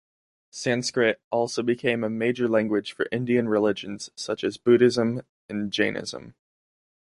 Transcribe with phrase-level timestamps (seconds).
[0.49, 6.33] Sanskrit also became a major language for Indian religions such as Buddhism and Jainism.